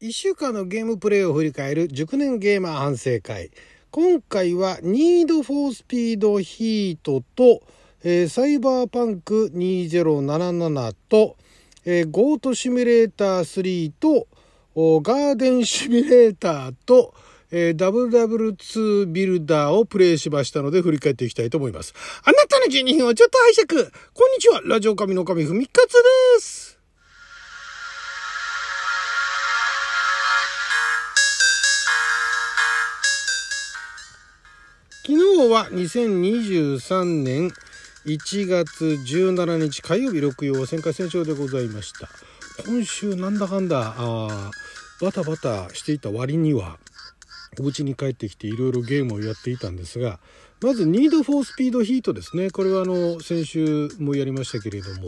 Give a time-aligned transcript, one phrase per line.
[0.00, 3.50] 1週間のゲームプレイを振り返る熟年ゲーマー反省会。
[3.90, 7.62] 今回は Need for Speed Heat と、
[8.04, 11.36] えー、サイバーパンク2077と、
[11.84, 14.28] えー、ゴートシミュレーター3と、
[14.76, 17.12] ガーデンシミュレーターと、
[17.50, 21.92] えー、WW2 ビルダーをプレイしましたので振り返っていきたいと思います。
[22.22, 25.92] あなたの12分をちょっと拝借こんにちはラジオ神の神ふみかつ
[26.36, 26.67] です
[35.48, 37.50] 日は2023年
[38.04, 42.08] 1月17日火曜日6曜旋回戦勝でございました。
[42.66, 44.50] 今週なんだかんだ、あ
[45.00, 46.78] バタバタしていた割には、
[47.58, 50.20] お家に帰ってきていろいろゲームをやっていたんですが、
[50.60, 52.50] まず、ニードフォースピードヒートですね。
[52.50, 55.06] これはあの、先週もやりましたけれども、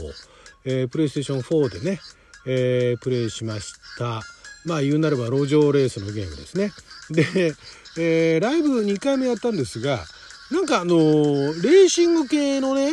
[0.65, 2.01] えー、プレイステーション4でね、
[2.47, 4.23] えー、プレイしました。
[4.65, 6.73] まあ言うなれば路上レースのゲームですね。
[7.11, 7.55] で、
[7.99, 10.05] えー、ライブ2回目やったんですが、
[10.51, 12.93] なんかあのー、レーシング系のね、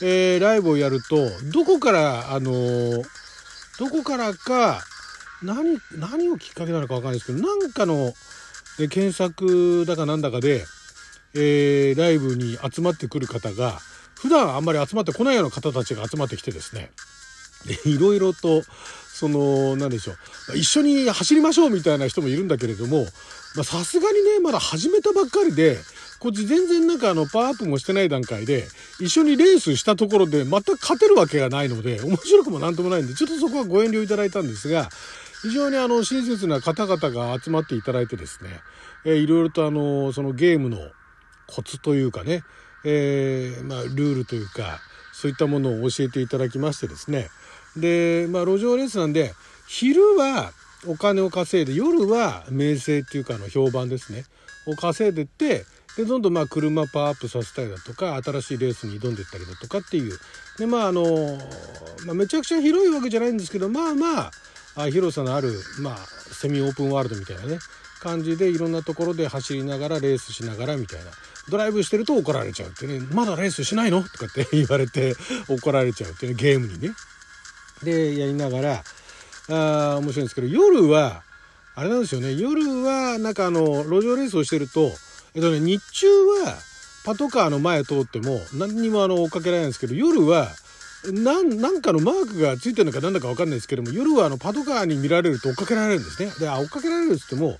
[0.00, 1.16] えー、ライブをやると、
[1.52, 3.02] どこから、あのー、
[3.78, 4.80] どこからか、
[5.42, 8.12] 何、何をきっかけなのかわかんないですけど、なんかの、
[8.80, 10.64] え検索だかなんだかで、
[11.34, 13.80] えー、ライブに集まってくる方が、
[14.14, 16.90] 普段あんまり集まってこないような方たちが集まってきてですね、
[17.66, 18.62] でいろいろと、
[19.12, 23.06] その、なんでしょう、一緒に走りましょうみたいな人もいるんだけれども、
[23.64, 25.78] さすがにね、まだ始めたばっかりで、
[26.22, 28.68] こっち全然なんかあの、パワーアップもしてない段階で、
[29.00, 34.88] 一緒にレースしたところで全く勝てるわけがないので、面白くもなんともないんで、ちょっとそこはご遠慮いただいたんですが、
[35.42, 38.50] 非常にあの、親切な方々が集まっていただいてですね、
[39.04, 40.78] えー、いろいろとあの、そのゲームの
[41.48, 42.44] コツというかね、
[42.84, 44.78] えー、まあ、ルールというか、
[45.12, 47.30] そういったものを教えていただきましてですね、
[47.76, 49.34] で、まあ、路上レースなんで、
[49.66, 50.52] 昼は
[50.86, 54.24] お金を稼いで、夜は名声っていうか、の、評判ですね。
[54.66, 55.64] を稼いでって、
[55.96, 60.18] で、どんどんまあ、車パワーアップさせたりだとか、新しいレースに挑んでいったりだとかっていう。
[60.58, 61.38] で、まあ、あの、
[62.06, 64.30] まあ、めちゃくちゃ広いわけじゃないんですけど、まあま
[64.76, 67.58] あ、広さのある、まあ、セミオープンワールドみたいなね、
[68.00, 71.10] 感じでいろんなところで走りながらレースしながらみたいな。
[71.48, 75.16] ドライブしてると怒られちゃうってね、まだレースしないのとかって 言われて
[75.48, 76.94] 怒られちゃうってね、ゲームにね。
[77.82, 78.84] で、やりながら、
[79.48, 81.22] あ面白いんですけど、夜は、
[81.74, 84.92] あれなんですよね、夜は、なんかあの、路上レースをしてると、
[85.34, 86.56] えっとね、日中は、
[87.04, 90.48] パトカーの前通っても、何にもあの、追っかけられないんですけど、夜は、
[91.12, 96.30] なん、なんかのマークがついてるのかなんだかわかんないですけども、夜はあの、パトカーに見られると追っかけられるんですね。
[96.38, 97.56] で、追っかけられるっつっても、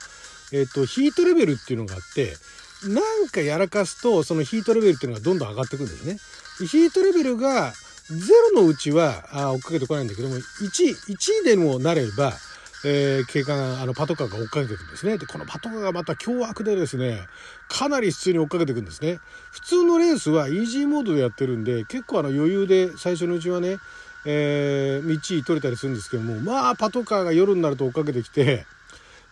[0.53, 2.37] えっと、ヒートレベルっていうのがあって、
[2.85, 6.19] なんかやらかすと、そのヒートレベルっていうのがどんどん上がってくんですね。
[6.67, 7.73] ヒートレベルが
[8.11, 10.43] 0のうちはあ追っかけてこないんだけども、1、
[11.09, 12.35] 1でもなれば、
[12.85, 15.19] えー、警官、あの、パトカーが追っかけていくんですね。
[15.19, 17.21] で、このパトカーがまた凶悪でですね、
[17.69, 19.19] かなり普通に追っかけていくんですね。
[19.51, 23.79] 普通のレースはイージーモードでやってるんで、結構あの余裕で最初のうちはね、
[24.25, 28.67] えー、道取れたりするんですけども、まあ、パトカーが夜になると追っかけてきて、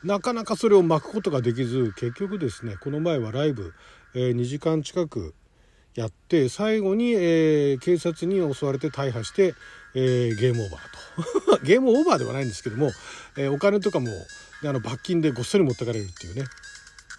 [0.03, 3.75] なかなかそれを巻くことができず、結局ですね、この前はライブ、
[4.15, 5.35] えー、2時間近く
[5.95, 9.55] やって最後に、えー、警察に襲われて大破して、
[9.95, 11.61] えー、ゲームオーバーと。
[11.65, 12.93] ゲームオーバーではないんですけども、
[13.37, 14.09] えー、お金とかも
[14.63, 16.45] あの罰金でごっそり持ってかれるっていうね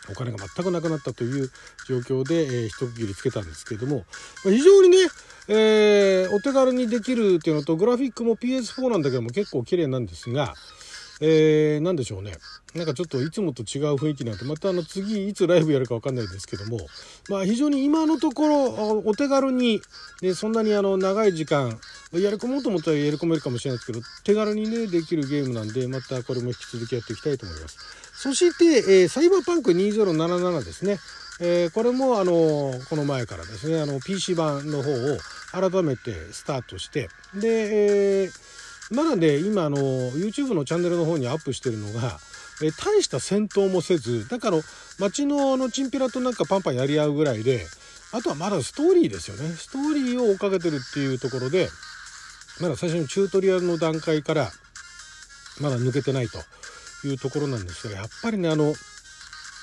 [0.09, 1.51] お金が全くなくなったという
[1.87, 4.05] 状況で、えー、一区切りつけたんですけれども、
[4.43, 4.97] まあ、非常にね、
[5.47, 10.55] え、お手軽にできるっていうのとグラフィックも PS4 なんだけども結構綺麗なんですが、
[11.23, 12.33] えー、でしょうね。
[12.73, 16.79] なんかちょっといつもと違う雰囲気なんで、またあの次いつライブやるかわかんないですけども、
[17.29, 19.81] まあ非常に今のところお手軽に、
[20.23, 21.79] ね、そんなにあの長い時間、
[22.13, 27.77] やり込もうと思ったらやり込めるかもしれないですけど、手軽にね、できるゲームなんで、またこれも引き続きやっていきたいと思います。
[28.15, 30.97] そして、えー、サイバーパンク2077ですね。
[31.43, 32.33] えー、これもあの
[32.89, 35.17] この前からですねあの PC 版の方を
[35.51, 38.60] 改めてスタートしてで、えー
[38.91, 42.19] まだね、今あの、YouTube のチャンネルの方にアップしてるのが、
[42.61, 44.61] え大した戦闘もせず、なんかあの、
[44.99, 47.65] 街のあの、チンピラとなんかパンパンやり合うぐらいで、
[48.11, 49.49] あとはまだストーリーですよね。
[49.55, 51.69] ストーリーを追っかけてるっていうところで、
[52.59, 54.51] まだ最初のチュートリアルの段階から、
[55.61, 56.39] まだ抜けてないと
[57.07, 58.73] いうところなんですが、やっぱりね、あの、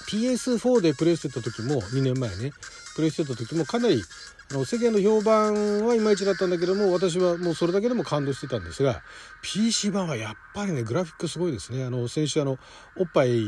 [0.08, 2.52] PS4 でプレイしてた時も、2年前ね、
[2.98, 4.02] プレイしてた時もかなり
[4.50, 9.02] あの世間の評判はいまいちだったんだけども私はもうそれだけでも感動してたんですが
[9.40, 11.84] PC 版はやっぱりねグラフィックすごいですね。
[11.84, 12.58] あの先週あの
[12.96, 13.44] おっぱい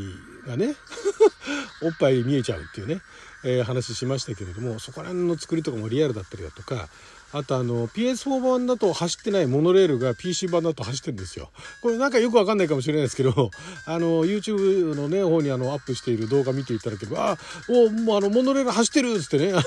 [0.47, 0.77] がね
[1.83, 3.01] おっぱい見えちゃうっていうね、
[3.45, 6.89] えー、話しましたけれどもそこら辺の作りとかもリアルだったりだとか
[7.33, 11.51] あとあの PS4 版だと走ってないモノレールが PC 版だと走ってるんですよ。
[11.81, 13.51] これなんかよくわかんないかもしれないですけど、
[13.87, 17.39] あの YouTube のね、方にあのアップしている動画見ていただければ、あ、
[17.69, 19.53] おもうあのモノレール走ってるっつってね、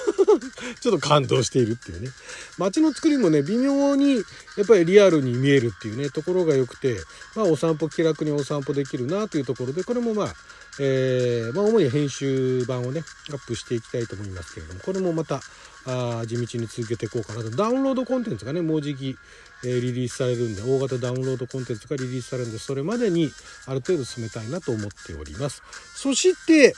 [0.81, 2.09] ちょっと感動しているっていうね。
[2.57, 4.21] 街の作りもね、微妙にや
[4.63, 6.97] っぱりリアルに見えるっていうね、ところが良くて、
[7.33, 10.35] まあお散歩気楽にお散歩できるなというところで、これもまあ、
[10.79, 15.41] えー、まあ主に編集版をね、アップしていきたいと思いますけれども、これもまた、
[15.85, 17.49] あ地道に続けていこうかなと。
[17.49, 19.17] ダウンロードコンテンツがねもうじき、
[19.65, 23.31] えー、リリースされるんで大型ダウンロードコンテンツがリリースされるんでそれまでに
[23.67, 25.61] ある程度進めたいなと思っております。
[25.95, 26.73] そして、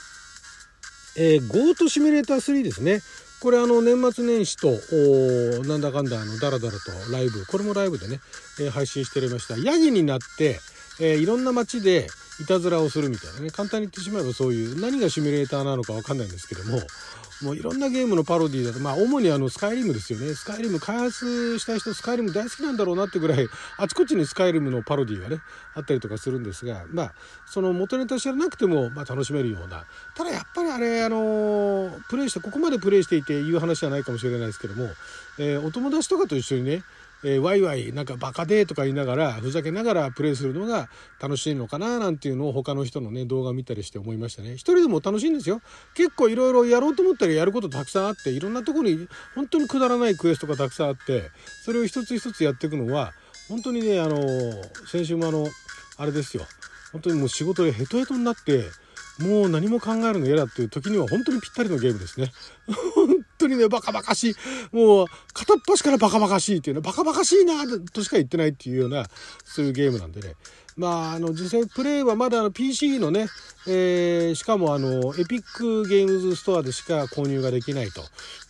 [1.16, 3.00] えー、ゴートシミュレーター3ですね。
[3.40, 4.72] これあの年末年始と
[5.68, 8.18] なんだかんだあのダラダラとライブこれもライブでね、
[8.58, 9.56] えー、配信しておりました。
[9.58, 10.58] ヤギになって、
[11.00, 12.08] えー、いろんな街で
[12.40, 13.50] いたずらをするみたいなね。
[13.50, 16.80] 簡単に言ってしまえばそういう何がシミュレーターなのか分かんないんですけども
[17.42, 20.34] もういろんなゲームのパロディだとまあ主にあのスカイリムですよね。
[20.34, 25.40] スカイリム開発した人スカイリム大好きなんだろうなってぐらい あちこちにスカイリムのパロディがね
[25.74, 27.14] あったりとかするんですがまあ
[27.46, 29.84] その元ネタ知らなくてもまあ楽しめるような。
[30.14, 34.90] ただやっぱりあれあのプレイしてここまでプレイしていて言う話じゃないかもしれないですけども、
[35.38, 36.84] え、お友達とかと一緒にね
[37.24, 40.88] えー、ワイワイなんかバカでとか言いながらふざけながらプレイするのが
[41.20, 44.54] 楽しいのかななんていうのを他の人のね動画見たりして思いましたね。
[44.54, 45.60] 一人でも楽しいんですよ。
[45.94, 51.30] 結構いろいろやろうと思ったらやることたくさんあっていろんなとこに本当にくだらないクエストがたくさんあって
[51.64, 53.12] それを一つ一つやっていくのは
[53.48, 54.20] 本当にねあの
[54.86, 55.46] 先週もあの
[55.96, 56.44] あれですよ。
[56.92, 58.64] 本当にもう仕事でヘトヘトになって
[59.20, 62.32] もう何も考えるの嫌だっていう時には本当にぴったりのゲームですね。
[62.94, 63.08] 本
[63.38, 64.34] 当にね、バカバカしい。
[64.72, 69.06] もう、片っ端からバカバカしいっていうね、バカバカしいなとしか言ってないっていうような、
[69.44, 70.34] そういうゲームなんでね。
[70.76, 73.28] まあ、あの、実際プレイはまだあの PC のね、
[73.66, 78.02] えー、しかもあの、エピックゲームズストアでしか購入ができないと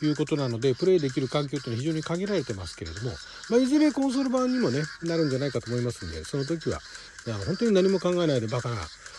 [0.04, 3.12] いうことなので、プレイできる環境っていうのは非常に限られてますけれども、
[3.48, 6.80] まあ、いずれコンソール版にもね、なるんじゃないかと思いますんで、その時は、
[7.46, 8.76] 本当に何も考えないでバカな、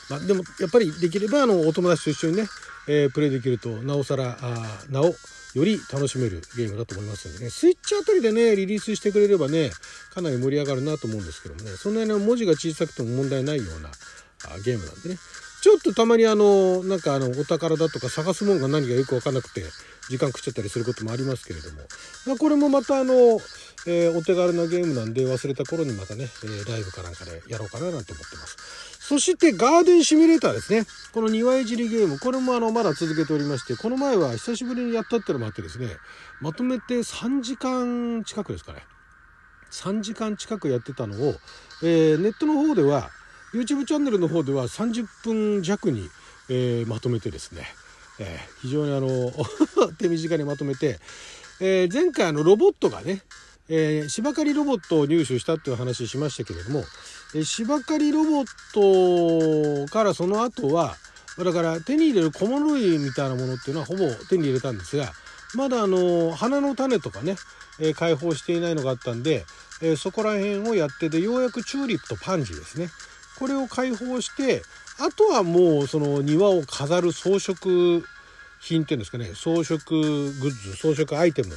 [0.09, 2.47] まあ、でもやっぱりできればあのお友達と一緒にね、
[2.87, 7.49] えー、プレイできるとなおさらあなおより楽しめるゲームだと思いますんでね。
[7.49, 9.71] スイッチあたりでねリリースしてくれればね
[10.13, 11.71] かなり盛り上がるなと思うんですけどもね。
[11.71, 15.17] そんなに文字が小さくても問題ないようなあゲームなんでね。
[15.61, 19.63] ちょっとたまにあのなんかあのお宝だとか探すもんが何かよく分かんなくて
[20.09, 21.81] 時間食っちゃったりすることもありますけれども、
[22.27, 23.13] まあ、これもまたあの、
[23.87, 28.86] えー、お手軽なゲームなんで忘れた頃にまたね、えー、ライブかなんかでやろうかななんて思ってます。
[29.07, 30.83] そしてガーデンシミュレーターですね。
[31.13, 35.87] この庭いじりゲーム、これもあのまだ続けておりまして、この前は久しぶりにやったってのもあってですね、
[36.41, 38.81] まとめて3時間近くですかね。
[39.71, 41.35] 3時間近くやってたのを、
[41.83, 43.09] えー、ネットの方では、
[43.53, 46.09] YouTube チャンネルの方では30分弱に、
[46.49, 47.63] えー、まとめてですね、
[48.19, 49.31] えー、非常にあの
[49.99, 50.99] 手短にまとめて、
[51.61, 53.21] え前回あのロボットがね、
[53.69, 56.83] え芝刈りロボットを入手したっていう話しましたけれども、
[57.43, 60.95] 芝刈りロボットからその後は
[61.37, 65.11] だから手に入れる小物類みたいなものっていうのはほぼ手に入れたんですが
[65.55, 67.35] まだあの花の種とかね、
[67.79, 69.45] えー、開放していないのがあったんで、
[69.81, 72.89] えー、そこら辺をやってでようやくチューリップとパンジーですね。
[73.37, 74.63] これを開放して
[74.99, 78.03] あとはもうその庭を飾る装飾
[78.59, 81.49] 品っていうんですかね装飾グッズ装飾アイテム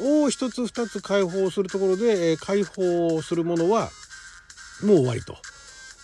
[0.00, 3.90] を一つ二つ開放するところで、えー、開放するものは
[4.82, 5.36] もう終わりと。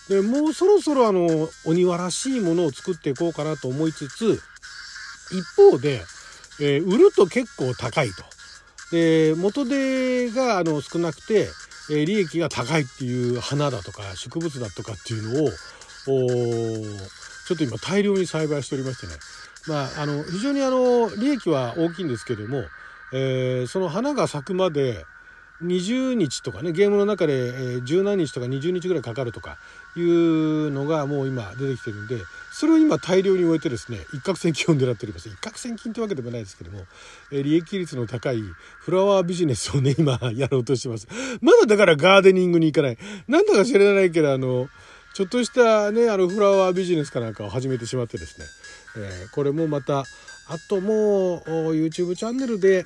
[0.09, 4.39] でもうそろそろあのお庭らしいものを作っていこうかなと思いつつ
[5.31, 6.03] 一方で、
[6.59, 8.23] えー、売ると結構高いと。
[8.91, 11.49] で元手があの少なくて、
[11.91, 15.49] え、利益が高いっていう花だとか植物だとかっていうのを
[17.47, 19.13] ちょっと今大量に栽培しておりましてね
[19.67, 22.63] まああの非常にあの利益は大きいんですけども、
[23.13, 25.05] えー、その花が咲くまで
[25.63, 29.57] 20日とかねゲームの中で十何日とか20日ぐらいかかるとか
[29.95, 32.17] いうのがもう今出てきてるんで
[32.51, 35.29] それを今大量に終えてですね一攫千金を狙っております。
[35.29, 36.81] 一攫千金ってわけでもないですけども
[37.31, 38.41] 利益率の高い
[38.79, 41.07] フラワービジネスをね 今やろうとしてます。
[41.41, 42.97] まだだからガーデニングに行かない。
[43.27, 44.69] なんだか知らないけどあの
[45.13, 48.45] ちょっとしたねあのフラワービジネスかなんかを始めてしまってですね、
[48.97, 50.03] え、これもまた
[50.47, 52.83] あともう YouTube チャンネルで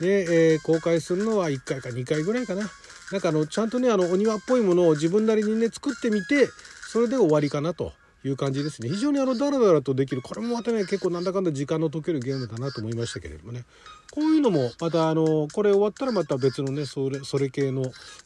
[0.00, 2.70] で、えー、公開するのは1回か2回ぐらいかな。
[3.12, 6.48] なんかあのちゃんとねあのお庭っぽいものを自分なりにね作ってみて
[6.88, 7.92] それで終わりかなと
[8.24, 8.88] いう感じですね。
[8.88, 10.22] 非常にあのダラダラとできる。
[10.22, 13.64] これもまたね結構なんだかんだ時間の解けるゲームだなと思いましたけれどもね。
[14.10, 17.82] こういうのもまたあのこれ終わったらまた別のねそれそれ系の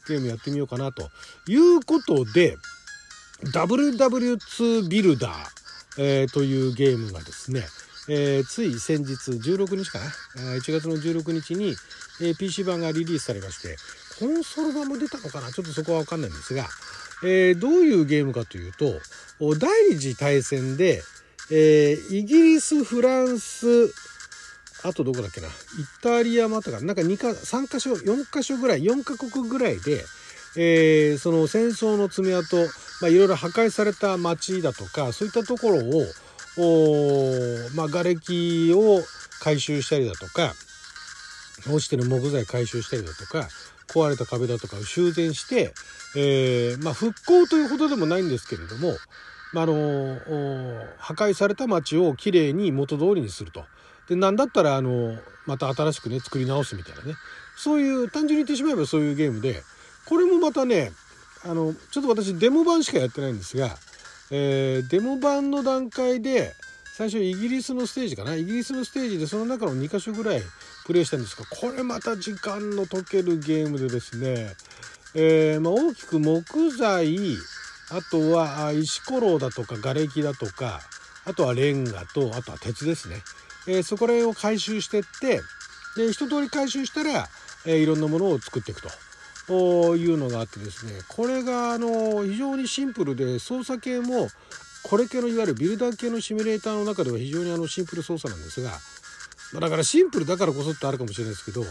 [0.07, 1.09] ゲームやってみようかなと
[1.47, 2.55] いうことで
[3.53, 5.33] WW2 ビルダー、
[5.97, 7.63] えー、というゲームがですね
[8.09, 10.05] えー、つい先日16日かな
[10.55, 11.75] ？1月の16日に、
[12.21, 13.75] えー、PC 版がリリースされまして
[14.19, 15.51] コンソール版も出たのかな？
[15.51, 16.67] ちょっとそこは分かんないんですが、
[17.23, 18.99] えー、どういうゲームかというと
[19.59, 21.03] 第二次大戦で、
[21.51, 23.93] え、イギリスフランス
[24.83, 25.47] あとどこだっけな？
[25.47, 25.51] イ
[26.01, 26.93] タリアもあったかな？
[26.93, 30.05] んか2か3か所4か所ぐらい4カ国ぐらいで、
[30.55, 32.67] えー、その戦争の爪痕、
[33.01, 36.05] まあ、いろいろ破壊された町だとかそういったところを
[36.59, 39.01] おまあ、瓦礫を
[39.41, 40.53] 回収したりだとか
[41.67, 43.47] 落ちてる木材回収したりだとか
[43.87, 45.73] 壊れた壁だとかを修繕して、
[46.15, 48.95] えー、まあ、復興というほどでもないんですけれども、
[49.53, 50.19] ま、あの
[50.97, 53.65] 破壊された町をきれいに元通りにすると。
[54.09, 57.15] で何だったらあのまた新しくね作り直すみたいなね
[57.57, 59.63] そういう単純に言ってしまえばそういうゲームで
[60.07, 60.91] これもまたね
[61.43, 63.75] あのちょっと私デモ版しかやってないんですが、
[64.31, 66.53] えー、デモ版の段階で
[66.97, 68.35] 最初イギリスのステージかな？
[68.35, 70.41] イギリスのステージでその中の2箇所ぐらい
[70.85, 74.53] プレイしたんですがこれまた時間の解けるゲームでですね、
[75.13, 77.17] えー、まあ、大きく木材
[77.91, 80.81] あとは石ころだとか瓦礫だとか
[81.25, 83.21] あとはレンガとあとは鉄ですね。
[83.67, 85.41] えー、そこら辺を回収してって
[85.95, 87.27] で一通り回収したら、
[87.65, 88.89] えー、いろんなものを作っていくと。
[89.53, 94.27] いうのがあってですねこれがあの非常にシンプルで操作系も
[94.83, 98.71] これ系のいわゆるビルダー系のシミュレーターの中では非常にあのシンプル操作なんですが
[99.59, 101.63] だからシンプルだからこそってあるかもしれないですけど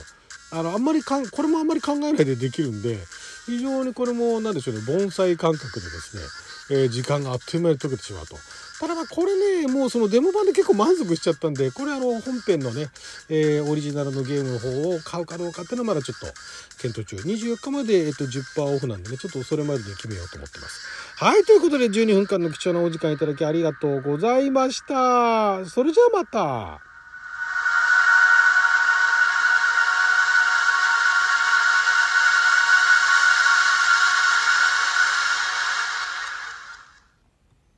[0.52, 2.98] あのあんまりかんこれもあんまり考えないでできるんで
[3.46, 6.22] 非常にこれも何でしょうね盆栽感覚でですね、
[6.70, 8.36] え、時間があっという間に解けてしまうと。
[8.78, 12.88] ただまあこれねもうそのデモ版で結構満足しちゃったんでこれあの本編のね、
[13.30, 16.26] えー、オリジナルのゲームの方を買うかどうかっていうのはまだちょっと
[16.80, 17.16] 検討中。
[17.16, 20.86] 24日まで、えっと、10%オフなんでねちょっとそれまでに決めようと思ってます。
[21.16, 25.64] はいということで12分間の貴重なお時間いただきありがとうございました。
[25.64, 26.85] それじゃあまた。